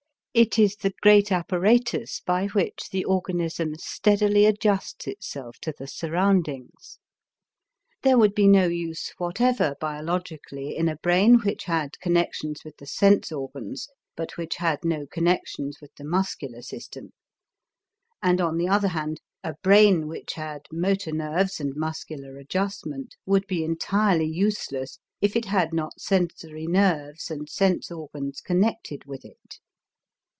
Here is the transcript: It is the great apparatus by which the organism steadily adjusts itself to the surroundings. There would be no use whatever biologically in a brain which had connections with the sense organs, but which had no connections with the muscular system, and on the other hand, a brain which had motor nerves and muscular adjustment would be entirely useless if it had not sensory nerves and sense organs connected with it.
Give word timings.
It 0.33 0.57
is 0.57 0.77
the 0.77 0.93
great 1.01 1.29
apparatus 1.29 2.21
by 2.25 2.47
which 2.47 2.87
the 2.89 3.03
organism 3.03 3.75
steadily 3.75 4.45
adjusts 4.45 5.05
itself 5.05 5.57
to 5.59 5.73
the 5.77 5.87
surroundings. 5.87 6.99
There 8.03 8.17
would 8.17 8.33
be 8.33 8.47
no 8.47 8.67
use 8.67 9.11
whatever 9.17 9.75
biologically 9.81 10.77
in 10.77 10.87
a 10.87 10.95
brain 10.95 11.39
which 11.41 11.65
had 11.65 11.99
connections 11.99 12.63
with 12.63 12.77
the 12.77 12.85
sense 12.87 13.29
organs, 13.33 13.89
but 14.15 14.37
which 14.37 14.55
had 14.55 14.85
no 14.85 15.05
connections 15.05 15.79
with 15.81 15.93
the 15.95 16.05
muscular 16.05 16.61
system, 16.61 17.11
and 18.23 18.39
on 18.39 18.55
the 18.57 18.69
other 18.69 18.87
hand, 18.87 19.19
a 19.43 19.55
brain 19.61 20.07
which 20.07 20.35
had 20.35 20.61
motor 20.71 21.11
nerves 21.11 21.59
and 21.59 21.75
muscular 21.75 22.37
adjustment 22.37 23.17
would 23.25 23.45
be 23.47 23.65
entirely 23.65 24.27
useless 24.29 24.97
if 25.19 25.35
it 25.35 25.43
had 25.43 25.73
not 25.73 25.99
sensory 25.99 26.67
nerves 26.67 27.29
and 27.29 27.49
sense 27.49 27.91
organs 27.91 28.39
connected 28.39 29.03
with 29.03 29.25
it. 29.25 29.59